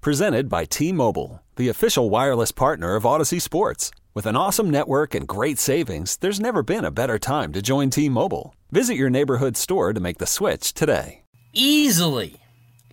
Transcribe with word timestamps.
Presented 0.00 0.48
by 0.48 0.64
T 0.64 0.92
Mobile, 0.92 1.42
the 1.56 1.68
official 1.68 2.08
wireless 2.08 2.52
partner 2.52 2.94
of 2.94 3.02
Audacy 3.02 3.42
Sports. 3.42 3.90
With 4.14 4.26
an 4.26 4.36
awesome 4.36 4.70
network 4.70 5.12
and 5.12 5.26
great 5.26 5.58
savings, 5.58 6.16
there's 6.18 6.38
never 6.38 6.62
been 6.62 6.84
a 6.84 6.92
better 6.92 7.18
time 7.18 7.52
to 7.52 7.60
join 7.60 7.90
T 7.90 8.08
Mobile. 8.08 8.54
Visit 8.70 8.94
your 8.94 9.10
neighborhood 9.10 9.56
store 9.56 9.92
to 9.92 9.98
make 9.98 10.18
the 10.18 10.26
switch 10.26 10.72
today. 10.72 11.22
Easily, 11.52 12.36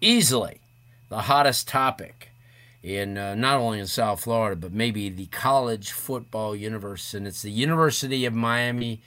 easily 0.02 0.62
the 1.10 1.22
hottest 1.22 1.68
topic 1.68 2.30
in 2.82 3.20
uh, 3.20 3.36
not 3.36 3.60
only 3.60 3.80
in 3.80 3.86
South 3.86 4.22
Florida, 4.22 4.56
but 4.56 4.74
maybe 4.74 5.08
the 5.10 5.28
college 5.28 5.92
football 5.92 6.56
universe. 6.56 7.14
And 7.14 7.28
it's 7.28 7.44
the 7.44 7.52
University 7.52 8.26
of 8.26 8.34
Miami 8.34 9.04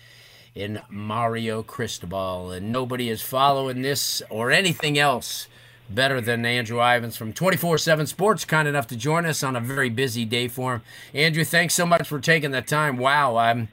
in 0.54 0.80
Mario 0.88 1.64
Cristobal. 1.64 2.52
And 2.52 2.70
nobody 2.70 3.08
is 3.08 3.22
following 3.22 3.82
this 3.82 4.22
or 4.30 4.52
anything 4.52 5.00
else 5.00 5.48
better 5.88 6.20
than 6.20 6.44
Andrew 6.44 6.80
Ivins 6.80 7.16
from 7.16 7.32
24 7.32 7.78
7 7.78 8.06
Sports, 8.06 8.44
kind 8.44 8.68
enough 8.68 8.86
to 8.88 8.96
join 8.96 9.26
us 9.26 9.42
on 9.42 9.56
a 9.56 9.60
very 9.60 9.90
busy 9.90 10.24
day 10.24 10.48
for 10.48 10.74
him. 10.74 10.82
Andrew, 11.14 11.44
thanks 11.44 11.74
so 11.74 11.86
much 11.86 12.08
for 12.08 12.20
taking 12.20 12.50
the 12.50 12.62
time. 12.62 12.96
Wow, 12.96 13.36
I'm. 13.36 13.68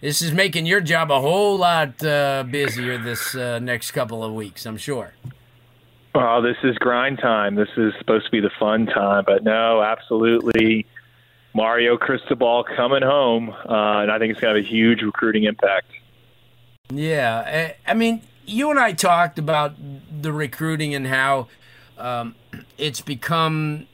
This 0.00 0.22
is 0.22 0.32
making 0.32 0.66
your 0.66 0.80
job 0.80 1.10
a 1.10 1.20
whole 1.20 1.56
lot 1.56 2.04
uh, 2.04 2.44
busier 2.48 2.98
this 2.98 3.34
uh, 3.34 3.58
next 3.58 3.90
couple 3.90 4.22
of 4.22 4.32
weeks, 4.32 4.64
I'm 4.64 4.76
sure. 4.76 5.14
Oh, 6.14 6.40
this 6.40 6.56
is 6.62 6.76
grind 6.78 7.18
time. 7.18 7.56
This 7.56 7.68
is 7.76 7.92
supposed 7.98 8.24
to 8.26 8.30
be 8.30 8.40
the 8.40 8.50
fun 8.58 8.86
time, 8.86 9.24
but 9.26 9.42
no, 9.42 9.82
absolutely. 9.82 10.86
Mario 11.54 11.96
Cristobal 11.96 12.64
coming 12.76 13.02
home, 13.02 13.50
uh, 13.50 14.02
and 14.02 14.10
I 14.10 14.18
think 14.18 14.30
it's 14.30 14.40
going 14.40 14.54
to 14.54 14.60
have 14.60 14.64
a 14.64 14.68
huge 14.68 15.02
recruiting 15.02 15.44
impact. 15.44 15.86
Yeah, 16.90 17.42
eh, 17.46 17.72
I 17.86 17.94
mean, 17.94 18.22
you 18.48 18.70
and 18.70 18.78
I 18.78 18.92
talked 18.92 19.38
about 19.38 19.74
the 20.22 20.32
recruiting 20.32 20.94
and 20.94 21.06
how 21.06 21.48
um, 21.96 22.34
it's 22.76 23.00
become 23.00 23.86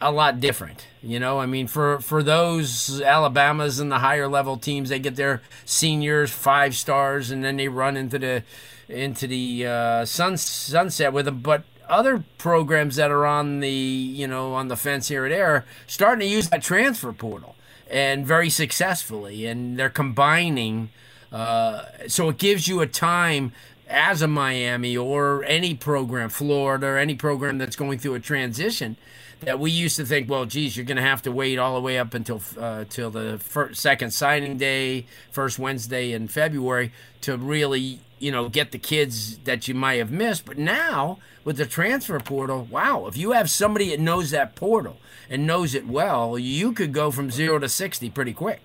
a 0.00 0.12
lot 0.12 0.40
different. 0.40 0.86
You 1.02 1.18
know, 1.18 1.38
I 1.38 1.46
mean, 1.46 1.66
for 1.66 2.00
for 2.00 2.22
those 2.22 3.00
Alabamas 3.00 3.80
and 3.80 3.90
the 3.90 3.98
higher 3.98 4.28
level 4.28 4.56
teams, 4.56 4.90
they 4.90 4.98
get 4.98 5.16
their 5.16 5.42
seniors 5.64 6.30
five 6.30 6.74
stars, 6.74 7.30
and 7.30 7.42
then 7.42 7.56
they 7.56 7.68
run 7.68 7.96
into 7.96 8.18
the 8.18 8.42
into 8.88 9.26
the 9.26 9.66
uh, 9.66 10.04
sun, 10.04 10.36
sunset 10.36 11.12
with 11.12 11.24
them. 11.24 11.40
But 11.40 11.64
other 11.88 12.24
programs 12.38 12.96
that 12.96 13.10
are 13.10 13.26
on 13.26 13.60
the 13.60 13.70
you 13.70 14.26
know 14.26 14.54
on 14.54 14.68
the 14.68 14.76
fence 14.76 15.08
here 15.08 15.24
and 15.24 15.32
there 15.34 15.64
starting 15.86 16.20
to 16.20 16.26
use 16.26 16.48
that 16.50 16.62
transfer 16.62 17.12
portal 17.12 17.56
and 17.90 18.26
very 18.26 18.50
successfully, 18.50 19.46
and 19.46 19.78
they're 19.78 19.90
combining 19.90 20.90
uh, 21.32 21.82
so 22.08 22.28
it 22.28 22.38
gives 22.38 22.68
you 22.68 22.80
a 22.80 22.86
time 22.86 23.52
as 23.88 24.22
a 24.22 24.28
Miami 24.28 24.96
or 24.96 25.44
any 25.44 25.74
program, 25.74 26.28
Florida 26.28 26.86
or 26.86 26.96
any 26.96 27.14
program 27.14 27.58
that's 27.58 27.76
going 27.76 27.98
through 27.98 28.14
a 28.14 28.20
transition, 28.20 28.96
that 29.40 29.58
we 29.58 29.70
used 29.70 29.96
to 29.96 30.04
think, 30.04 30.28
well, 30.28 30.44
geez, 30.44 30.76
you're 30.76 30.86
going 30.86 30.96
to 30.96 31.02
have 31.02 31.22
to 31.22 31.32
wait 31.32 31.58
all 31.58 31.74
the 31.74 31.80
way 31.80 31.98
up 31.98 32.14
until 32.14 32.40
uh, 32.58 32.84
till 32.88 33.10
the 33.10 33.38
first, 33.38 33.80
second 33.80 34.12
signing 34.12 34.58
day, 34.58 35.06
first 35.30 35.58
Wednesday 35.58 36.12
in 36.12 36.28
February, 36.28 36.92
to 37.22 37.36
really 37.36 38.00
you 38.18 38.30
know 38.30 38.48
get 38.48 38.70
the 38.70 38.78
kids 38.78 39.38
that 39.38 39.66
you 39.66 39.74
might 39.74 39.94
have 39.94 40.10
missed. 40.10 40.44
But 40.44 40.58
now 40.58 41.18
with 41.44 41.56
the 41.56 41.66
transfer 41.66 42.20
portal, 42.20 42.68
wow, 42.70 43.06
if 43.06 43.16
you 43.16 43.32
have 43.32 43.50
somebody 43.50 43.90
that 43.90 44.00
knows 44.00 44.30
that 44.30 44.54
portal 44.54 44.98
and 45.28 45.46
knows 45.46 45.74
it 45.74 45.86
well, 45.86 46.38
you 46.38 46.72
could 46.72 46.92
go 46.92 47.10
from 47.10 47.30
zero 47.30 47.58
to 47.58 47.68
sixty 47.68 48.10
pretty 48.10 48.34
quick. 48.34 48.60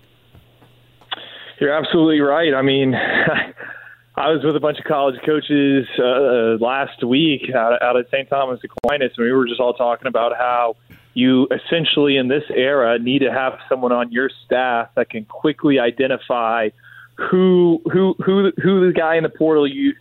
You're 1.60 1.72
absolutely 1.72 2.20
right. 2.20 2.52
I 2.54 2.62
mean, 2.62 2.94
I 4.16 4.30
was 4.30 4.42
with 4.44 4.56
a 4.56 4.60
bunch 4.60 4.78
of 4.78 4.84
college 4.84 5.16
coaches 5.24 5.86
uh, 5.98 6.62
last 6.64 7.04
week 7.04 7.54
out, 7.54 7.82
out 7.82 7.96
at 7.96 8.06
St. 8.10 8.28
Thomas 8.28 8.60
Aquinas, 8.64 9.12
and 9.16 9.24
we 9.24 9.32
were 9.32 9.46
just 9.46 9.60
all 9.60 9.74
talking 9.74 10.06
about 10.06 10.32
how 10.36 10.76
you 11.14 11.48
essentially 11.50 12.16
in 12.16 12.28
this 12.28 12.44
era 12.54 12.98
need 12.98 13.20
to 13.20 13.32
have 13.32 13.54
someone 13.68 13.92
on 13.92 14.12
your 14.12 14.30
staff 14.44 14.88
that 14.96 15.08
can 15.08 15.24
quickly 15.24 15.78
identify 15.78 16.68
who 17.14 17.80
who 17.90 18.14
who 18.24 18.52
who 18.62 18.86
the 18.86 18.92
guy 18.92 19.16
in 19.16 19.22
the 19.22 19.30
portal 19.30 19.66
you 19.66 19.92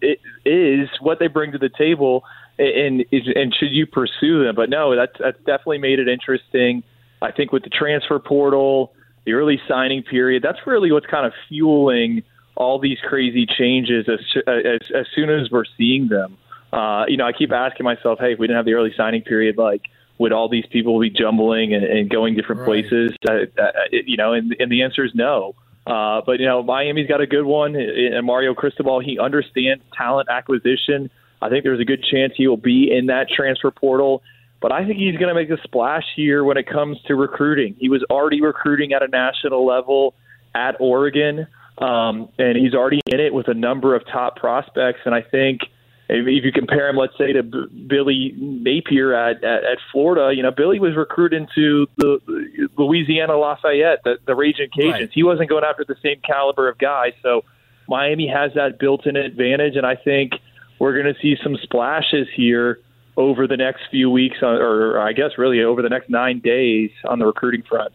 is, 0.45 0.89
what 0.99 1.19
they 1.19 1.27
bring 1.27 1.53
to 1.53 1.57
the 1.57 1.69
table, 1.69 2.23
and 2.57 3.05
and 3.11 3.55
should 3.57 3.71
you 3.71 3.85
pursue 3.85 4.43
them? 4.43 4.55
But 4.55 4.69
no, 4.69 4.95
that's 4.95 5.13
that's 5.19 5.37
definitely 5.39 5.77
made 5.77 5.99
it 5.99 6.09
interesting. 6.09 6.83
I 7.21 7.31
think 7.31 7.53
with 7.53 7.63
the 7.63 7.69
transfer 7.69 8.19
portal 8.19 8.93
the 9.25 9.33
early 9.33 9.59
signing 9.67 10.03
period. 10.03 10.43
That's 10.43 10.59
really 10.65 10.91
what's 10.91 11.07
kind 11.07 11.25
of 11.25 11.33
fueling 11.47 12.23
all 12.55 12.79
these 12.79 12.99
crazy 12.99 13.45
changes 13.45 14.07
as 14.07 14.19
as, 14.47 14.79
as 14.93 15.05
soon 15.13 15.29
as 15.29 15.51
we're 15.51 15.65
seeing 15.77 16.07
them. 16.07 16.37
Uh, 16.71 17.05
you 17.07 17.17
know, 17.17 17.25
I 17.25 17.31
keep 17.31 17.51
asking 17.51 17.83
myself, 17.83 18.19
hey, 18.19 18.33
if 18.33 18.39
we 18.39 18.47
didn't 18.47 18.57
have 18.57 18.65
the 18.65 18.73
early 18.73 18.93
signing 18.95 19.21
period, 19.21 19.57
like 19.57 19.83
would 20.17 20.31
all 20.31 20.49
these 20.49 20.65
people 20.71 20.99
be 20.99 21.09
jumbling 21.09 21.73
and, 21.73 21.83
and 21.83 22.09
going 22.09 22.35
different 22.35 22.61
right. 22.61 22.87
places? 22.89 23.15
Uh, 23.27 23.61
uh, 23.61 23.71
you 23.91 24.17
know, 24.17 24.33
and, 24.33 24.55
and 24.59 24.71
the 24.71 24.83
answer 24.83 25.03
is 25.03 25.11
no. 25.13 25.55
Uh, 25.85 26.21
but 26.25 26.39
you 26.39 26.45
know, 26.45 26.63
Miami's 26.63 27.07
got 27.07 27.21
a 27.21 27.27
good 27.27 27.45
one, 27.45 27.75
and 27.75 28.25
Mario 28.25 28.53
Cristobal. 28.53 28.99
He 28.99 29.19
understands 29.19 29.83
talent 29.95 30.29
acquisition. 30.29 31.09
I 31.41 31.49
think 31.49 31.63
there's 31.63 31.79
a 31.79 31.85
good 31.85 32.03
chance 32.03 32.33
he 32.35 32.47
will 32.47 32.57
be 32.57 32.91
in 32.91 33.07
that 33.07 33.29
transfer 33.29 33.69
portal 33.69 34.23
but 34.65 34.71
I 34.71 34.83
think 34.83 34.97
he's 34.97 35.15
going 35.15 35.27
to 35.27 35.35
make 35.35 35.51
a 35.51 35.61
splash 35.61 36.05
here 36.15 36.43
when 36.43 36.57
it 36.57 36.65
comes 36.65 36.97
to 37.05 37.13
recruiting. 37.13 37.75
He 37.77 37.87
was 37.87 38.03
already 38.09 38.41
recruiting 38.41 38.93
at 38.93 39.03
a 39.03 39.07
national 39.07 39.63
level 39.63 40.15
at 40.55 40.75
Oregon, 40.79 41.45
um, 41.77 42.29
and 42.39 42.57
he's 42.57 42.73
already 42.73 42.99
in 43.05 43.19
it 43.19 43.31
with 43.31 43.47
a 43.47 43.53
number 43.53 43.95
of 43.95 44.01
top 44.07 44.37
prospects. 44.37 45.01
And 45.05 45.13
I 45.13 45.21
think 45.21 45.61
if, 46.09 46.25
if 46.25 46.43
you 46.43 46.51
compare 46.51 46.89
him, 46.89 46.95
let's 46.95 47.15
say, 47.15 47.31
to 47.33 47.43
B- 47.43 47.85
Billy 47.85 48.33
Napier 48.35 49.13
at, 49.13 49.43
at, 49.43 49.65
at 49.65 49.77
Florida, 49.91 50.35
you 50.35 50.41
know, 50.41 50.49
Billy 50.49 50.79
was 50.79 50.95
recruited 50.95 51.43
into 51.43 51.85
the, 51.97 52.67
Louisiana 52.75 53.37
Lafayette, 53.37 53.99
the, 54.03 54.15
the 54.25 54.33
Raging 54.33 54.69
Cajuns. 54.75 54.91
Right. 54.93 55.09
He 55.13 55.21
wasn't 55.21 55.47
going 55.47 55.63
after 55.63 55.85
the 55.87 55.97
same 56.01 56.21
caliber 56.25 56.69
of 56.69 56.79
guys. 56.79 57.13
So 57.21 57.43
Miami 57.87 58.27
has 58.29 58.51
that 58.55 58.79
built-in 58.79 59.15
advantage, 59.15 59.75
and 59.75 59.85
I 59.85 59.95
think 59.95 60.31
we're 60.79 60.99
going 60.99 61.13
to 61.13 61.21
see 61.21 61.35
some 61.43 61.55
splashes 61.61 62.27
here 62.35 62.79
over 63.17 63.47
the 63.47 63.57
next 63.57 63.83
few 63.89 64.09
weeks, 64.09 64.37
uh, 64.41 64.47
or 64.47 64.99
I 64.99 65.13
guess 65.13 65.31
really 65.37 65.63
over 65.63 65.81
the 65.81 65.89
next 65.89 66.09
nine 66.09 66.39
days 66.39 66.91
on 67.05 67.19
the 67.19 67.25
recruiting 67.25 67.63
front. 67.63 67.93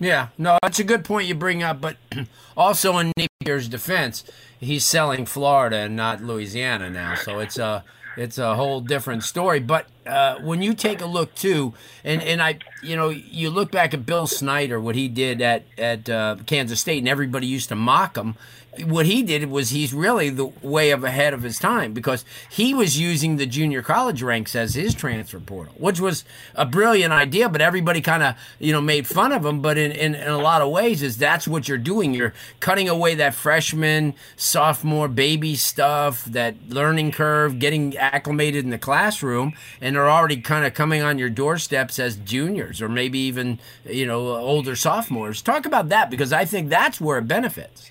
Yeah, 0.00 0.28
no, 0.36 0.58
that's 0.62 0.78
a 0.78 0.84
good 0.84 1.04
point 1.04 1.28
you 1.28 1.34
bring 1.34 1.62
up. 1.62 1.80
But 1.80 1.96
also 2.56 2.98
in 2.98 3.12
Napier's 3.18 3.68
defense, 3.68 4.24
he's 4.58 4.84
selling 4.84 5.24
Florida 5.24 5.78
and 5.78 5.96
not 5.96 6.22
Louisiana 6.22 6.90
now, 6.90 7.14
so 7.14 7.38
it's 7.38 7.58
a 7.58 7.84
it's 8.16 8.38
a 8.38 8.54
whole 8.54 8.80
different 8.80 9.24
story. 9.24 9.60
But 9.60 9.86
uh, 10.06 10.36
when 10.40 10.62
you 10.62 10.74
take 10.74 11.00
a 11.00 11.06
look 11.06 11.34
too, 11.34 11.74
and 12.04 12.22
and 12.22 12.42
I, 12.42 12.58
you 12.82 12.96
know, 12.96 13.08
you 13.08 13.50
look 13.50 13.70
back 13.70 13.94
at 13.94 14.06
Bill 14.06 14.26
Snyder, 14.26 14.80
what 14.80 14.94
he 14.94 15.08
did 15.08 15.40
at 15.40 15.64
at 15.78 16.08
uh, 16.08 16.36
Kansas 16.46 16.80
State, 16.80 16.98
and 16.98 17.08
everybody 17.08 17.46
used 17.46 17.68
to 17.70 17.74
mock 17.74 18.16
him 18.16 18.36
what 18.82 19.06
he 19.06 19.22
did 19.22 19.50
was 19.50 19.70
he's 19.70 19.94
really 19.94 20.30
the 20.30 20.46
way 20.62 20.90
of 20.90 21.04
ahead 21.04 21.34
of 21.34 21.42
his 21.42 21.58
time 21.58 21.92
because 21.92 22.24
he 22.50 22.74
was 22.74 22.98
using 22.98 23.36
the 23.36 23.46
junior 23.46 23.82
college 23.82 24.22
ranks 24.22 24.54
as 24.54 24.74
his 24.74 24.94
transfer 24.94 25.40
portal, 25.40 25.74
which 25.78 26.00
was 26.00 26.24
a 26.54 26.66
brilliant 26.66 27.12
idea, 27.12 27.48
but 27.48 27.60
everybody 27.60 28.00
kind 28.00 28.22
of, 28.22 28.34
you 28.58 28.72
know, 28.72 28.80
made 28.80 29.06
fun 29.06 29.32
of 29.32 29.44
him. 29.44 29.60
But 29.60 29.78
in, 29.78 29.92
in, 29.92 30.14
in, 30.14 30.28
a 30.28 30.38
lot 30.38 30.62
of 30.62 30.70
ways 30.70 31.02
is 31.02 31.18
that's 31.18 31.46
what 31.46 31.68
you're 31.68 31.78
doing. 31.78 32.14
You're 32.14 32.34
cutting 32.60 32.88
away 32.88 33.14
that 33.16 33.34
freshman, 33.34 34.14
sophomore, 34.36 35.08
baby 35.08 35.54
stuff, 35.54 36.24
that 36.26 36.54
learning 36.68 37.12
curve, 37.12 37.58
getting 37.58 37.96
acclimated 38.12 38.64
in 38.64 38.70
the 38.70 38.78
classroom, 38.78 39.54
and 39.80 39.96
they're 39.96 40.10
already 40.10 40.36
kind 40.36 40.66
of 40.66 40.74
coming 40.74 41.02
on 41.02 41.18
your 41.18 41.30
doorsteps 41.30 41.98
as 41.98 42.16
juniors 42.16 42.82
or 42.82 42.88
maybe 42.88 43.18
even, 43.18 43.58
you 43.84 44.06
know, 44.06 44.36
older 44.36 44.76
sophomores. 44.76 45.42
Talk 45.42 45.66
about 45.66 45.88
that 45.88 46.10
because 46.10 46.32
I 46.32 46.44
think 46.44 46.68
that's 46.68 47.00
where 47.00 47.18
it 47.18 47.28
benefits. 47.28 47.90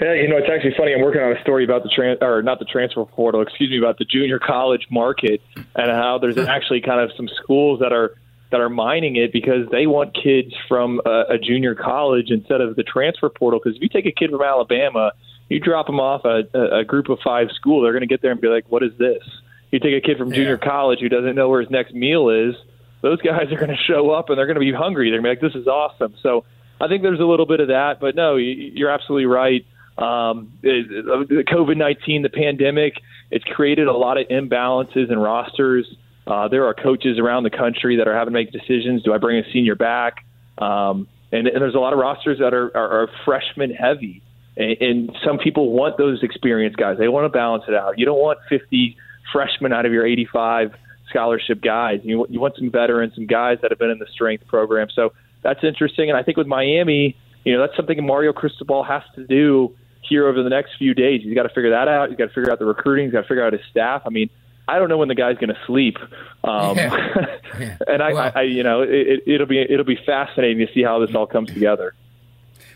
Yeah, 0.00 0.12
you 0.12 0.28
know, 0.28 0.36
it's 0.36 0.48
actually 0.52 0.74
funny. 0.76 0.92
I'm 0.92 1.00
working 1.00 1.22
on 1.22 1.34
a 1.34 1.40
story 1.40 1.64
about 1.64 1.82
the 1.82 1.88
trans 1.88 2.18
or 2.20 2.42
not 2.42 2.58
the 2.58 2.66
transfer 2.66 3.04
portal, 3.04 3.40
excuse 3.40 3.70
me, 3.70 3.78
about 3.78 3.98
the 3.98 4.04
junior 4.04 4.38
college 4.38 4.86
market 4.90 5.40
and 5.56 5.90
how 5.90 6.18
there's 6.18 6.36
actually 6.36 6.82
kind 6.82 7.00
of 7.00 7.10
some 7.16 7.28
schools 7.42 7.80
that 7.80 7.92
are 7.92 8.14
that 8.50 8.60
are 8.60 8.68
mining 8.68 9.16
it 9.16 9.32
because 9.32 9.68
they 9.70 9.86
want 9.86 10.14
kids 10.14 10.54
from 10.68 11.00
a, 11.04 11.24
a 11.30 11.38
junior 11.38 11.74
college 11.74 12.30
instead 12.30 12.60
of 12.60 12.76
the 12.76 12.82
transfer 12.82 13.28
portal. 13.28 13.58
Because 13.62 13.76
if 13.76 13.82
you 13.82 13.88
take 13.88 14.06
a 14.06 14.12
kid 14.12 14.30
from 14.30 14.42
Alabama, 14.42 15.12
you 15.48 15.60
drop 15.60 15.86
them 15.86 16.00
off 16.00 16.24
a, 16.24 16.42
a 16.78 16.84
group 16.84 17.08
of 17.08 17.18
five 17.22 17.48
school, 17.54 17.82
they're 17.82 17.92
going 17.92 18.00
to 18.02 18.06
get 18.06 18.22
there 18.22 18.32
and 18.32 18.40
be 18.40 18.48
like, 18.48 18.64
"What 18.70 18.82
is 18.82 18.92
this?" 18.98 19.22
You 19.70 19.78
take 19.80 19.94
a 19.94 20.00
kid 20.00 20.18
from 20.18 20.32
junior 20.32 20.58
Yeah. 20.62 20.68
college 20.68 21.00
who 21.00 21.08
doesn't 21.08 21.34
know 21.34 21.48
where 21.48 21.60
his 21.60 21.70
next 21.70 21.92
meal 21.94 22.30
is. 22.30 22.54
Those 23.02 23.20
guys 23.20 23.52
are 23.52 23.56
going 23.58 23.70
to 23.76 23.82
show 23.86 24.10
up 24.10 24.28
and 24.30 24.38
they're 24.38 24.46
going 24.46 24.54
to 24.56 24.60
be 24.60 24.72
hungry. 24.72 25.10
They're 25.10 25.20
going 25.20 25.34
to 25.36 25.40
be 25.40 25.46
like, 25.46 25.52
"This 25.52 25.60
is 25.60 25.66
awesome." 25.68 26.14
So 26.22 26.44
I 26.80 26.88
think 26.88 27.02
there's 27.02 27.20
a 27.20 27.24
little 27.24 27.46
bit 27.46 27.60
of 27.60 27.68
that, 27.68 28.00
but 28.00 28.14
no, 28.14 28.36
you- 28.36 28.72
you're 28.74 28.90
absolutely 28.90 29.26
right. 29.26 29.64
Um, 29.98 30.52
the 30.62 31.44
COVID 31.48 31.76
nineteen, 31.76 32.22
the 32.22 32.28
pandemic, 32.28 32.94
it's 33.30 33.44
created 33.44 33.86
a 33.88 33.92
lot 33.92 34.18
of 34.18 34.28
imbalances 34.28 35.10
in 35.10 35.18
rosters. 35.18 35.86
Uh, 36.26 36.48
there 36.48 36.66
are 36.66 36.74
coaches 36.74 37.18
around 37.18 37.44
the 37.44 37.50
country 37.50 37.96
that 37.96 38.08
are 38.08 38.14
having 38.14 38.34
to 38.34 38.38
make 38.38 38.50
decisions. 38.52 39.02
Do 39.04 39.14
I 39.14 39.18
bring 39.18 39.38
a 39.38 39.50
senior 39.52 39.74
back? 39.76 40.24
Um, 40.58 41.06
and, 41.32 41.46
and 41.46 41.62
there's 41.62 41.74
a 41.74 41.78
lot 41.78 41.92
of 41.92 41.98
rosters 41.98 42.38
that 42.40 42.52
are, 42.52 42.76
are, 42.76 43.02
are 43.02 43.08
freshman 43.24 43.70
heavy. 43.70 44.22
And, 44.56 44.76
and 44.80 45.16
some 45.24 45.38
people 45.38 45.72
want 45.72 45.98
those 45.98 46.22
experienced 46.22 46.76
guys. 46.78 46.98
They 46.98 47.08
want 47.08 47.24
to 47.24 47.28
balance 47.28 47.64
it 47.68 47.74
out. 47.74 47.98
You 47.98 48.06
don't 48.06 48.18
want 48.20 48.38
50 48.48 48.96
freshmen 49.32 49.72
out 49.72 49.86
of 49.86 49.92
your 49.92 50.06
85 50.06 50.74
scholarship 51.10 51.60
guys. 51.60 52.00
You, 52.02 52.26
you 52.28 52.40
want 52.40 52.56
some 52.56 52.70
veterans, 52.70 53.14
some 53.14 53.26
guys 53.26 53.58
that 53.62 53.70
have 53.70 53.78
been 53.78 53.90
in 53.90 53.98
the 53.98 54.06
strength 54.12 54.46
program. 54.46 54.88
So 54.94 55.12
that's 55.42 55.62
interesting. 55.62 56.08
And 56.10 56.18
I 56.18 56.22
think 56.22 56.36
with 56.36 56.46
Miami, 56.46 57.16
you 57.44 57.52
know, 57.52 57.60
that's 57.60 57.76
something 57.76 58.04
Mario 58.04 58.32
Cristobal 58.32 58.82
has 58.84 59.02
to 59.14 59.26
do 59.26 59.74
here 60.02 60.26
over 60.28 60.42
the 60.42 60.50
next 60.50 60.72
few 60.78 60.94
days. 60.94 61.22
He's 61.22 61.34
got 61.34 61.44
to 61.44 61.48
figure 61.50 61.70
that 61.70 61.88
out. 61.88 62.08
He's 62.08 62.18
got 62.18 62.26
to 62.28 62.34
figure 62.34 62.50
out 62.50 62.58
the 62.58 62.64
recruiting. 62.64 63.06
He's 63.06 63.12
got 63.12 63.22
to 63.22 63.28
figure 63.28 63.44
out 63.44 63.52
his 63.52 63.62
staff. 63.70 64.02
I 64.06 64.10
mean, 64.10 64.30
I 64.68 64.78
don't 64.78 64.88
know 64.88 64.98
when 64.98 65.08
the 65.08 65.14
guy's 65.14 65.36
going 65.36 65.50
to 65.50 65.58
sleep. 65.66 65.96
Um, 66.44 66.76
Yeah. 66.76 67.26
Yeah. 67.58 67.78
and 67.86 68.02
I, 68.02 68.12
Well- 68.12 68.32
I, 68.34 68.42
you 68.42 68.62
know, 68.62 68.82
it, 68.82 69.22
it'll 69.26 69.46
be 69.46 69.58
it'll 69.60 69.86
be 69.86 69.98
fascinating 70.04 70.66
to 70.66 70.72
see 70.74 70.82
how 70.82 70.98
this 70.98 71.14
all 71.14 71.26
comes 71.26 71.50
together. 71.50 71.94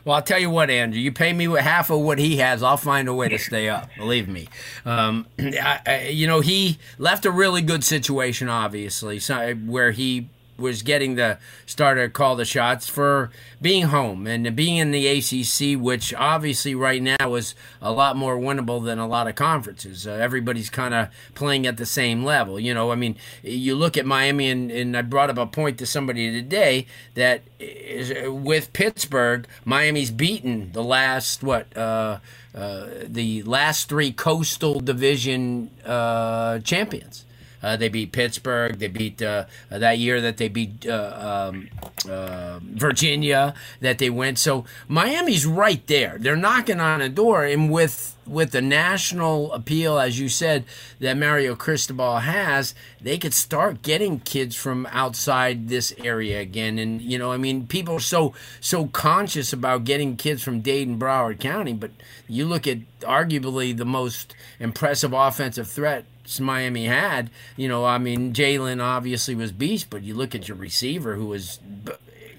Well, 0.05 0.17
I'll 0.17 0.23
tell 0.23 0.39
you 0.39 0.51
what, 0.51 0.71
Andrew. 0.71 1.01
You 1.01 1.13
pay 1.13 1.33
me 1.33 1.45
half 1.61 1.91
of 1.91 2.01
what 2.01 2.19
he 2.19 2.39
has, 2.39 2.63
I'll 2.63 2.77
find 2.77 3.09
a 3.09 3.15
way 3.15 3.29
to 3.29 3.39
stay 3.39 3.69
up. 3.69 3.91
Believe 3.97 4.29
me. 4.29 4.49
Um, 4.85 5.27
I, 5.39 5.81
I, 5.87 6.01
you 6.09 6.27
know, 6.27 6.41
he 6.41 6.79
left 6.99 7.27
a 7.27 7.31
really 7.31 7.63
good 7.63 7.85
situation, 7.85 8.49
obviously, 8.49 9.19
so, 9.19 9.55
where 9.55 9.91
he 9.91 10.29
was 10.61 10.83
getting 10.83 11.15
the 11.17 11.39
starter 11.67 12.09
call 12.09 12.37
the 12.37 12.45
shots 12.45 12.89
for 12.89 13.31
being 13.61 13.85
home 13.85 14.27
and 14.27 14.55
being 14.55 14.77
in 14.77 14.91
the 14.91 15.07
ACC, 15.07 15.81
which 15.81 16.15
obviously 16.15 16.75
right 16.75 17.03
now 17.03 17.35
is 17.35 17.55
a 17.81 17.93
lot 17.93 18.17
more 18.17 18.37
winnable 18.37 18.85
than 18.85 18.99
a 18.99 19.07
lot 19.07 19.27
of 19.27 19.35
conferences. 19.35 20.07
Uh, 20.07 20.13
everybody's 20.13 20.71
kind 20.71 20.95
of 20.95 21.09
playing 21.35 21.67
at 21.67 21.77
the 21.77 21.87
same 21.87 22.25
level. 22.25 22.61
You 22.61 22.75
know, 22.75 22.91
I 22.93 22.95
mean, 22.95 23.17
you 23.43 23.75
look 23.75 23.97
at 23.97 24.07
Miami, 24.07 24.51
and, 24.51 24.71
and 24.71 24.97
I 24.97 25.03
brought 25.03 25.31
up 25.31 25.39
a 25.39 25.47
point 25.47 25.79
to 25.79 25.87
somebody 25.87 26.31
today 26.31 26.87
that 27.15 27.43
is, 27.59 28.13
with 28.29 28.73
Pittsburgh, 28.73 29.47
Miami's 29.65 30.11
beaten 30.11 30.73
the 30.73 30.85
last 30.85 31.43
what. 31.43 31.77
Uh, 31.77 32.19
uh, 32.53 32.87
the 33.05 33.45
last 33.45 33.89
three 33.89 34.11
Coastal 34.11 34.81
Division 34.81 35.71
uh, 35.85 36.59
champions. 36.61 37.25
Uh, 37.63 37.77
they 37.77 37.89
beat 37.89 38.13
Pittsburgh. 38.13 38.79
They 38.79 38.89
beat 38.89 39.21
uh, 39.23 39.45
that 39.69 39.99
year 39.99 40.21
that 40.21 40.37
they 40.39 40.49
beat 40.49 40.87
uh, 40.87 41.51
um, 41.53 41.69
uh, 42.09 42.61
Virginia. 42.63 43.55
That 43.81 43.99
they 43.99 44.11
went. 44.11 44.39
So 44.39 44.65
Miami's 44.89 45.47
right 45.47 45.87
there. 45.87 46.17
They're 46.19 46.37
knocking 46.37 46.81
on 46.81 47.01
a 47.01 47.09
door, 47.09 47.45
and 47.45 47.71
with 47.71 48.17
with 48.27 48.53
the 48.53 48.63
national 48.63 49.53
appeal, 49.53 49.99
as 49.99 50.19
you 50.19 50.29
said, 50.29 50.65
that 51.01 51.17
Mario 51.17 51.57
Cristobal 51.57 52.19
has, 52.21 52.75
they 53.01 53.19
could 53.19 53.35
start 53.35 53.83
getting 53.83 54.21
kids 54.21 54.55
from 54.55 54.87
outside 54.93 55.69
this 55.69 55.93
area 55.99 56.41
again. 56.41 56.79
And 56.79 57.03
you 57.03 57.19
know, 57.19 57.33
I 57.33 57.37
mean, 57.37 57.67
people 57.67 57.97
are 57.97 58.01
so 58.01 58.33
so 58.61 58.87
conscious 58.87 59.53
about 59.53 59.85
getting 59.85 60.17
kids 60.17 60.43
from 60.43 60.61
Dayton, 60.61 60.99
Broward 60.99 61.41
County, 61.41 61.73
but 61.73 61.91
you 62.29 62.47
look 62.47 62.67
at 62.67 62.79
arguably 63.01 63.77
the 63.77 63.85
most 63.85 64.35
impressive 64.59 65.13
offensive 65.13 65.69
threat 65.69 66.05
Miami 66.39 66.87
had. 66.87 67.31
You 67.57 67.69
know, 67.69 67.85
I 67.85 67.99
mean, 67.99 68.33
Jalen 68.33 68.83
obviously 68.83 69.35
was 69.35 69.51
beast, 69.51 69.89
but 69.91 70.03
you 70.03 70.15
look 70.15 70.35
at 70.35 70.47
your 70.47 70.57
receiver 70.57 71.17
who 71.17 71.27
was 71.27 71.59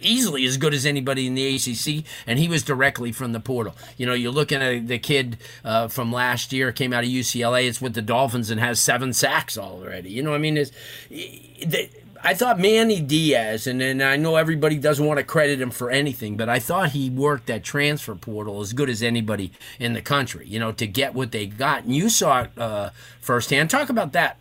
easily 0.01 0.45
as 0.45 0.57
good 0.57 0.73
as 0.73 0.85
anybody 0.85 1.27
in 1.27 1.35
the 1.35 1.55
ACC, 1.55 2.05
and 2.25 2.39
he 2.39 2.47
was 2.47 2.63
directly 2.63 3.11
from 3.11 3.33
the 3.33 3.39
portal. 3.39 3.75
You 3.97 4.05
know, 4.05 4.13
you're 4.13 4.31
looking 4.31 4.61
at 4.61 4.87
the 4.87 4.99
kid 4.99 5.37
uh, 5.63 5.87
from 5.87 6.11
last 6.11 6.53
year, 6.53 6.71
came 6.71 6.93
out 6.93 7.03
of 7.03 7.09
UCLA. 7.09 7.67
It's 7.67 7.81
with 7.81 7.93
the 7.93 8.01
Dolphins 8.01 8.49
and 8.49 8.59
has 8.59 8.79
seven 8.79 9.13
sacks 9.13 9.57
already. 9.57 10.11
You 10.11 10.23
know, 10.23 10.33
I 10.33 10.37
mean, 10.37 10.57
it's. 10.57 10.71
I 12.23 12.33
thought 12.35 12.59
Manny 12.59 13.01
Diaz, 13.01 13.65
and, 13.65 13.81
and 13.81 14.01
I 14.01 14.15
know 14.15 14.35
everybody 14.35 14.77
doesn't 14.77 15.05
want 15.05 15.17
to 15.17 15.23
credit 15.23 15.59
him 15.59 15.71
for 15.71 15.89
anything, 15.89 16.37
but 16.37 16.49
I 16.49 16.59
thought 16.59 16.91
he 16.91 17.09
worked 17.09 17.47
that 17.47 17.63
transfer 17.63 18.15
portal 18.15 18.61
as 18.61 18.73
good 18.73 18.89
as 18.89 19.01
anybody 19.01 19.51
in 19.79 19.93
the 19.93 20.01
country, 20.01 20.47
you 20.47 20.59
know, 20.59 20.71
to 20.73 20.85
get 20.85 21.13
what 21.15 21.31
they 21.31 21.47
got. 21.47 21.83
And 21.83 21.95
you 21.95 22.09
saw 22.09 22.43
it 22.43 22.57
uh, 22.57 22.91
firsthand. 23.19 23.69
Talk 23.69 23.89
about 23.89 24.11
that. 24.13 24.37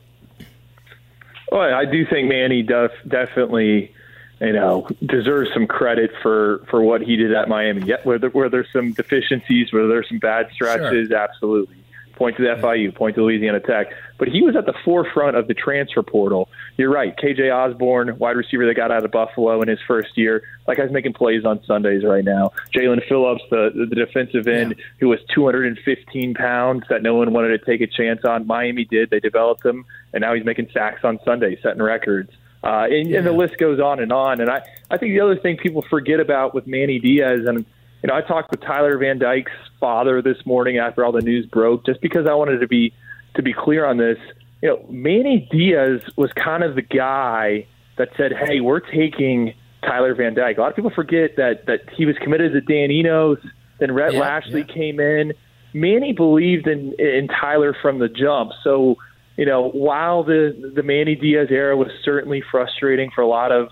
Well, 1.50 1.74
I 1.74 1.84
do 1.84 2.06
think 2.06 2.28
Manny 2.28 2.62
def, 2.62 2.92
definitely, 3.08 3.92
you 4.40 4.52
know, 4.52 4.86
deserves 5.04 5.50
some 5.52 5.66
credit 5.66 6.12
for 6.22 6.64
for 6.70 6.82
what 6.82 7.02
he 7.02 7.16
did 7.16 7.32
at 7.32 7.48
Miami. 7.48 7.82
Yeah, 7.86 7.96
where, 8.04 8.18
there, 8.18 8.30
where 8.30 8.48
there's 8.48 8.70
some 8.72 8.92
deficiencies, 8.92 9.72
where 9.72 9.88
there's 9.88 10.08
some 10.08 10.18
bad 10.18 10.50
stretches, 10.52 11.10
absolutely. 11.10 11.76
Point 12.20 12.36
to 12.36 12.42
the 12.42 12.50
FIU, 12.60 12.94
point 12.94 13.14
to 13.16 13.22
Louisiana 13.24 13.60
Tech. 13.60 13.86
But 14.18 14.28
he 14.28 14.42
was 14.42 14.54
at 14.54 14.66
the 14.66 14.74
forefront 14.84 15.38
of 15.38 15.48
the 15.48 15.54
transfer 15.54 16.02
portal. 16.02 16.50
You're 16.76 16.90
right. 16.92 17.16
KJ 17.16 17.50
Osborn, 17.50 18.18
wide 18.18 18.36
receiver 18.36 18.66
that 18.66 18.74
got 18.74 18.90
out 18.92 19.06
of 19.06 19.10
Buffalo 19.10 19.62
in 19.62 19.68
his 19.68 19.78
first 19.88 20.18
year. 20.18 20.42
That 20.66 20.76
guy's 20.76 20.90
making 20.90 21.14
plays 21.14 21.46
on 21.46 21.64
Sundays 21.64 22.04
right 22.04 22.22
now. 22.22 22.52
Jaelan 22.74 23.08
Phillips, 23.08 23.40
the, 23.48 23.70
the 23.88 23.94
defensive 23.96 24.46
end, 24.46 24.74
Yeah. 24.76 24.84
who 24.98 25.08
was 25.08 25.18
215 25.34 26.34
pounds 26.34 26.82
that 26.90 27.02
no 27.02 27.14
one 27.14 27.32
wanted 27.32 27.58
to 27.58 27.64
take 27.64 27.80
a 27.80 27.86
chance 27.86 28.22
on. 28.26 28.46
Miami 28.46 28.84
did. 28.84 29.08
They 29.08 29.20
developed 29.20 29.64
him, 29.64 29.86
and 30.12 30.20
now 30.20 30.34
he's 30.34 30.44
making 30.44 30.68
sacks 30.74 31.00
on 31.04 31.20
Sunday, 31.24 31.58
setting 31.62 31.80
records. 31.82 32.30
Uh, 32.62 32.84
and, 32.90 33.14
and 33.14 33.26
the 33.26 33.32
list 33.32 33.56
goes 33.56 33.80
on 33.80 33.98
and 33.98 34.12
on. 34.12 34.42
And 34.42 34.50
I, 34.50 34.60
I 34.90 34.98
think 34.98 35.12
the 35.12 35.20
other 35.20 35.36
thing 35.36 35.56
people 35.56 35.80
forget 35.88 36.20
about 36.20 36.54
with 36.54 36.66
Manny 36.66 36.98
Diaz, 36.98 37.46
and 37.46 37.64
you 38.02 38.08
know, 38.08 38.14
I 38.14 38.22
talked 38.22 38.50
with 38.50 38.60
Tyler 38.60 38.96
Van 38.98 39.18
Dyke's 39.18 39.52
father 39.78 40.22
this 40.22 40.38
morning 40.46 40.78
after 40.78 41.04
all 41.04 41.12
the 41.12 41.20
news 41.20 41.46
broke, 41.46 41.84
just 41.86 42.00
because 42.00 42.26
I 42.26 42.34
wanted 42.34 42.58
to 42.58 42.68
be 42.68 42.92
to 43.34 43.42
be 43.42 43.52
clear 43.52 43.84
on 43.84 43.96
this. 43.98 44.18
You 44.62 44.68
know, 44.70 44.84
Manny 44.88 45.48
Diaz 45.50 46.00
was 46.16 46.30
kind 46.32 46.62
of 46.62 46.74
the 46.74 46.82
guy 46.82 47.66
that 47.96 48.08
said, 48.16 48.32
"Hey, 48.32 48.60
we're 48.60 48.80
taking 48.80 49.54
Tyler 49.82 50.14
Van 50.14 50.34
Dyke." 50.34 50.58
A 50.58 50.60
lot 50.60 50.70
of 50.70 50.76
people 50.76 50.90
forget 50.90 51.36
that 51.36 51.66
that 51.66 51.80
he 51.96 52.06
was 52.06 52.16
committed 52.18 52.52
to 52.52 52.60
Dan 52.60 52.90
Enos. 52.90 53.38
Then 53.78 53.92
Rhett 53.92 54.12
Yeah, 54.14 54.20
Lashlee 54.20 54.64
yeah. 54.66 54.74
came 54.74 55.00
in. 55.00 55.32
Manny 55.72 56.12
believed 56.12 56.66
in 56.66 56.94
in 56.98 57.28
Tyler 57.28 57.76
from 57.80 57.98
the 57.98 58.08
jump. 58.08 58.52
So, 58.64 58.96
you 59.36 59.46
know, 59.46 59.68
while 59.70 60.24
the 60.24 60.72
the 60.74 60.82
Manny 60.82 61.14
Diaz 61.14 61.48
era 61.50 61.76
was 61.76 61.88
certainly 62.04 62.42
frustrating 62.50 63.10
for 63.14 63.22
a 63.22 63.28
lot 63.28 63.52
of 63.52 63.68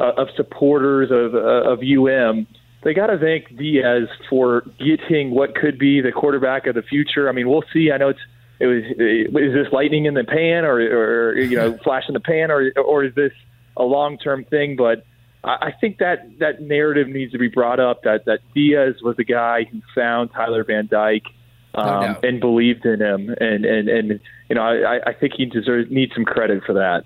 uh, 0.00 0.12
of 0.16 0.28
supporters 0.36 1.10
of 1.10 1.34
uh, 1.34 1.70
of 1.70 1.80
UM, 1.80 2.46
they 2.84 2.92
got 2.92 3.06
to 3.06 3.18
thank 3.18 3.56
Diaz 3.56 4.08
for 4.28 4.62
getting 4.78 5.30
what 5.30 5.54
could 5.54 5.78
be 5.78 6.00
the 6.00 6.12
quarterback 6.12 6.66
of 6.66 6.74
the 6.74 6.82
future. 6.82 7.28
I 7.28 7.32
mean, 7.32 7.48
we'll 7.48 7.64
see. 7.72 7.90
I 7.90 7.96
know 7.96 8.10
it's 8.10 8.20
it 8.60 8.66
was 8.66 8.84
is 8.84 9.54
this 9.54 9.72
lightning 9.72 10.04
in 10.04 10.14
the 10.14 10.24
pan 10.24 10.64
or 10.64 10.76
or 10.76 11.38
you 11.38 11.56
know 11.56 11.76
flash 11.84 12.04
in 12.08 12.14
the 12.14 12.20
pan 12.20 12.50
or 12.50 12.70
or 12.76 13.04
is 13.04 13.14
this 13.14 13.32
a 13.76 13.82
long 13.82 14.18
term 14.18 14.44
thing? 14.44 14.76
But 14.76 15.04
I 15.42 15.68
I 15.68 15.72
think 15.80 15.98
that 15.98 16.38
that 16.38 16.60
narrative 16.60 17.08
needs 17.08 17.32
to 17.32 17.38
be 17.38 17.48
brought 17.48 17.80
up 17.80 18.02
that 18.02 18.26
that 18.26 18.40
Diaz 18.54 18.96
was 19.02 19.16
the 19.16 19.24
guy 19.24 19.64
who 19.64 19.80
found 19.94 20.30
Tyler 20.32 20.62
Van 20.62 20.86
Dyke 20.86 21.26
um, 21.74 21.86
doubt. 21.86 22.24
and 22.24 22.40
believed 22.40 22.84
in 22.84 23.00
him, 23.00 23.34
and 23.40 23.64
and 23.64 23.88
and 23.88 24.20
you 24.48 24.54
know 24.54 24.62
I, 24.62 25.10
I 25.10 25.12
think 25.14 25.32
he 25.36 25.46
deserves 25.46 25.90
needs 25.90 26.12
some 26.14 26.24
credit 26.24 26.62
for 26.64 26.74
that. 26.74 27.04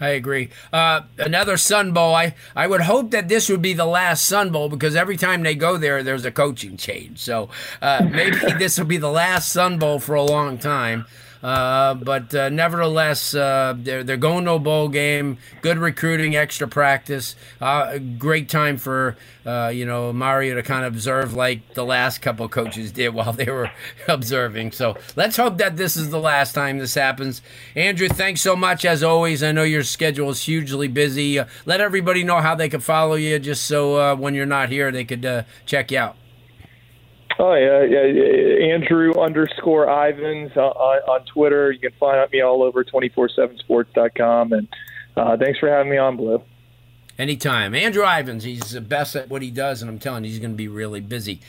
I 0.00 0.08
agree. 0.08 0.50
Uh, 0.72 1.02
another 1.18 1.56
Sun 1.56 1.92
Bowl. 1.92 2.14
I, 2.14 2.34
I 2.56 2.66
would 2.66 2.82
hope 2.82 3.12
that 3.12 3.28
this 3.28 3.48
would 3.48 3.62
be 3.62 3.74
the 3.74 3.86
last 3.86 4.24
Sun 4.24 4.50
Bowl 4.50 4.68
because 4.68 4.96
every 4.96 5.16
time 5.16 5.42
they 5.42 5.54
go 5.54 5.76
there, 5.76 6.02
there's 6.02 6.24
a 6.24 6.32
coaching 6.32 6.76
change. 6.76 7.20
So 7.20 7.48
uh, 7.80 8.06
maybe 8.10 8.36
this 8.58 8.78
will 8.78 8.86
be 8.86 8.96
the 8.96 9.10
last 9.10 9.52
Sun 9.52 9.78
Bowl 9.78 10.00
for 10.00 10.14
a 10.14 10.22
long 10.22 10.58
time. 10.58 11.06
Uh, 11.44 11.92
but 11.92 12.34
uh, 12.34 12.48
nevertheless, 12.48 13.34
uh, 13.34 13.74
they're, 13.76 14.02
they're 14.02 14.16
going 14.16 14.46
to 14.46 14.52
a 14.52 14.58
bowl 14.58 14.88
game. 14.88 15.36
Good 15.60 15.76
recruiting, 15.76 16.34
extra 16.34 16.66
practice. 16.66 17.36
Uh, 17.60 17.98
great 17.98 18.48
time 18.48 18.78
for 18.78 19.18
uh, 19.44 19.70
you 19.72 19.84
know 19.84 20.10
Mario 20.10 20.54
to 20.54 20.62
kind 20.62 20.86
of 20.86 20.94
observe 20.94 21.34
like 21.34 21.74
the 21.74 21.84
last 21.84 22.22
couple 22.22 22.48
coaches 22.48 22.92
did 22.92 23.10
while 23.10 23.34
they 23.34 23.44
were 23.44 23.70
observing. 24.08 24.72
So 24.72 24.96
let's 25.16 25.36
hope 25.36 25.58
that 25.58 25.76
this 25.76 25.96
is 25.96 26.08
the 26.08 26.18
last 26.18 26.54
time 26.54 26.78
this 26.78 26.94
happens. 26.94 27.42
Andrew, 27.76 28.08
thanks 28.08 28.40
so 28.40 28.56
much 28.56 28.86
as 28.86 29.02
always. 29.02 29.42
I 29.42 29.52
know 29.52 29.64
your 29.64 29.84
schedule 29.84 30.30
is 30.30 30.42
hugely 30.42 30.88
busy. 30.88 31.38
Let 31.66 31.82
everybody 31.82 32.24
know 32.24 32.40
how 32.40 32.54
they 32.54 32.70
can 32.70 32.80
follow 32.80 33.16
you, 33.16 33.38
just 33.38 33.66
so 33.66 34.16
when 34.16 34.34
you're 34.34 34.46
not 34.46 34.70
here, 34.70 34.90
they 34.90 35.04
could 35.04 35.44
check 35.66 35.90
you 35.90 35.98
out. 35.98 36.16
Oh 37.38 37.54
yeah, 37.54 37.82
yeah, 37.82 38.74
Andrew 38.74 39.12
underscore 39.20 39.86
Ivins 39.86 40.56
uh, 40.56 40.60
on, 40.60 40.98
on 41.08 41.26
Twitter. 41.26 41.72
You 41.72 41.80
can 41.80 41.92
find 41.98 42.30
me 42.30 42.40
all 42.40 42.62
over 42.62 42.84
247sports.com. 42.84 44.52
And 44.52 44.68
uh, 45.16 45.36
thanks 45.36 45.58
for 45.58 45.68
having 45.68 45.90
me 45.90 45.98
on, 45.98 46.16
Blue. 46.16 46.42
Anytime. 47.16 47.76
Andrew 47.76 48.04
Ivins, 48.04 48.42
he's 48.42 48.70
the 48.70 48.80
best 48.80 49.14
at 49.14 49.28
what 49.28 49.40
he 49.40 49.50
does, 49.52 49.82
and 49.82 49.88
I'm 49.88 50.00
telling 50.00 50.24
you, 50.24 50.30
he's 50.30 50.40
going 50.40 50.50
to 50.50 50.56
be 50.56 50.66
really 50.66 51.00
busy. 51.00 51.40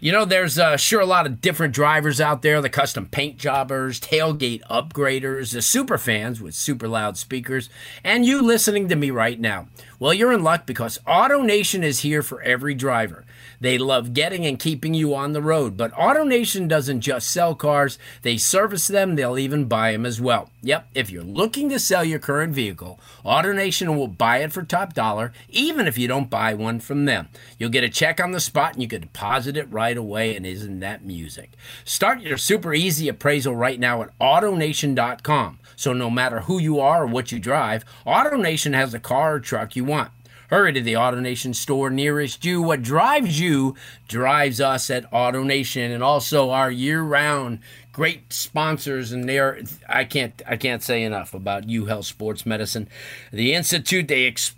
You 0.00 0.10
know, 0.10 0.24
there's 0.24 0.58
uh, 0.58 0.76
sure 0.76 1.00
a 1.00 1.06
lot 1.06 1.26
of 1.26 1.40
different 1.40 1.74
drivers 1.74 2.20
out 2.20 2.42
there 2.42 2.60
the 2.60 2.68
custom 2.68 3.06
paint 3.06 3.38
jobbers, 3.38 4.00
tailgate 4.00 4.62
upgraders, 4.68 5.52
the 5.52 5.62
super 5.62 5.96
fans 5.96 6.40
with 6.40 6.56
super 6.56 6.88
loud 6.88 7.16
speakers, 7.16 7.70
and 8.02 8.26
you 8.26 8.42
listening 8.42 8.88
to 8.88 8.96
me 8.96 9.12
right 9.12 9.38
now. 9.38 9.68
Well, 10.00 10.12
you're 10.12 10.32
in 10.32 10.42
luck 10.42 10.66
because 10.66 10.98
AutoNation 11.06 11.84
is 11.84 12.00
here 12.00 12.24
for 12.24 12.42
every 12.42 12.74
driver. 12.74 13.24
They 13.62 13.78
love 13.78 14.12
getting 14.12 14.44
and 14.44 14.58
keeping 14.58 14.92
you 14.92 15.14
on 15.14 15.34
the 15.34 15.40
road, 15.40 15.76
but 15.76 15.92
AutoNation 15.92 16.66
doesn't 16.66 17.00
just 17.00 17.30
sell 17.30 17.54
cars, 17.54 17.96
they 18.22 18.36
service 18.36 18.88
them, 18.88 19.14
they'll 19.14 19.38
even 19.38 19.66
buy 19.66 19.92
them 19.92 20.04
as 20.04 20.20
well. 20.20 20.50
Yep, 20.62 20.88
if 20.96 21.10
you're 21.10 21.22
looking 21.22 21.68
to 21.68 21.78
sell 21.78 22.04
your 22.04 22.18
current 22.18 22.52
vehicle, 22.52 22.98
AutoNation 23.24 23.96
will 23.96 24.08
buy 24.08 24.38
it 24.38 24.52
for 24.52 24.64
top 24.64 24.94
dollar, 24.94 25.32
even 25.48 25.86
if 25.86 25.96
you 25.96 26.08
don't 26.08 26.28
buy 26.28 26.54
one 26.54 26.80
from 26.80 27.04
them. 27.04 27.28
You'll 27.56 27.70
get 27.70 27.84
a 27.84 27.88
check 27.88 28.18
on 28.18 28.32
the 28.32 28.40
spot 28.40 28.72
and 28.72 28.82
you 28.82 28.88
can 28.88 29.02
deposit 29.02 29.56
it 29.56 29.70
right 29.70 29.96
away, 29.96 30.34
and 30.34 30.44
isn't 30.44 30.80
that 30.80 31.04
music? 31.04 31.52
Start 31.84 32.20
your 32.20 32.38
super 32.38 32.74
easy 32.74 33.08
appraisal 33.08 33.54
right 33.54 33.78
now 33.78 34.02
at 34.02 34.18
AutoNation.com. 34.18 35.60
So 35.76 35.92
no 35.92 36.10
matter 36.10 36.40
who 36.40 36.58
you 36.58 36.80
are 36.80 37.04
or 37.04 37.06
what 37.06 37.30
you 37.30 37.38
drive, 37.38 37.84
AutoNation 38.04 38.74
has 38.74 38.90
the 38.90 38.98
car 38.98 39.34
or 39.34 39.40
truck 39.40 39.76
you 39.76 39.84
want. 39.84 40.10
Hurry 40.52 40.74
to 40.74 40.82
the 40.82 40.92
AutoNation 40.92 41.54
store 41.54 41.88
nearest 41.88 42.44
you. 42.44 42.60
What 42.60 42.82
drives 42.82 43.40
you 43.40 43.74
drives 44.06 44.60
us 44.60 44.90
at 44.90 45.10
AutoNation 45.10 45.94
and 45.94 46.02
also 46.04 46.50
our 46.50 46.70
year-round 46.70 47.60
great 47.92 48.32
sponsors 48.32 49.12
and 49.12 49.28
they're 49.28 49.60
I 49.88 50.04
can't 50.04 50.40
I 50.46 50.56
can't 50.56 50.82
say 50.82 51.02
enough 51.02 51.34
about 51.34 51.68
U 51.68 51.86
Health 51.86 52.06
Sports 52.06 52.46
Medicine. 52.46 52.88
The 53.32 53.54
institute 53.54 54.08
they 54.08 54.26
ex, 54.26 54.54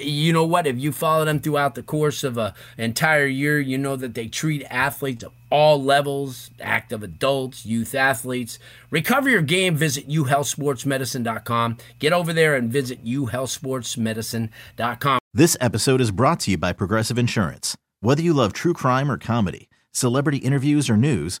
you 0.00 0.32
know 0.32 0.46
what 0.46 0.66
if 0.66 0.78
you 0.78 0.90
follow 0.90 1.26
them 1.26 1.40
throughout 1.40 1.74
the 1.74 1.82
course 1.82 2.24
of 2.24 2.38
a 2.38 2.54
entire 2.78 3.26
year, 3.26 3.60
you 3.60 3.76
know 3.78 3.96
that 3.96 4.14
they 4.14 4.28
treat 4.28 4.64
athletes 4.70 5.24
of 5.24 5.32
all 5.50 5.82
levels, 5.82 6.50
active 6.60 7.02
adults, 7.02 7.66
youth 7.66 7.92
athletes. 7.94 8.58
Recover 8.90 9.28
your 9.28 9.42
game, 9.42 9.76
visit 9.76 10.08
uhealthsportsmedicine.com. 10.08 11.76
Get 11.98 12.12
over 12.12 12.32
there 12.32 12.54
and 12.54 12.72
visit 12.72 13.04
uhealthsportsmedicine.com. 13.04 15.18
This 15.34 15.56
episode 15.60 16.00
is 16.00 16.10
brought 16.10 16.40
to 16.40 16.50
you 16.52 16.58
by 16.58 16.72
Progressive 16.72 17.18
Insurance. 17.18 17.76
Whether 18.00 18.22
you 18.22 18.32
love 18.32 18.52
true 18.52 18.72
crime 18.72 19.10
or 19.10 19.18
comedy, 19.18 19.68
celebrity 19.92 20.38
interviews 20.38 20.88
or 20.88 20.96
news, 20.96 21.40